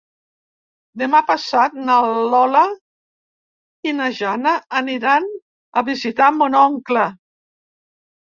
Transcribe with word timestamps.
Demà 1.01 1.19
passat 1.25 1.75
na 1.89 1.97
Lola 2.35 2.63
i 3.89 3.93
na 3.99 4.07
Jana 4.21 4.55
aniran 4.81 5.29
a 5.81 5.83
visitar 5.93 6.31
mon 6.39 6.57
oncle. 6.63 7.05